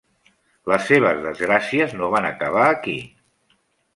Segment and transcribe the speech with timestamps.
[0.71, 2.99] Les seves desgràcies no van acabar aquí.